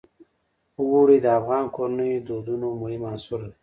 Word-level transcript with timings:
اوړي 0.79 1.17
د 1.21 1.27
افغان 1.39 1.65
کورنیو 1.75 2.15
د 2.23 2.25
دودونو 2.27 2.67
مهم 2.81 3.01
عنصر 3.11 3.39
دی. 3.47 3.51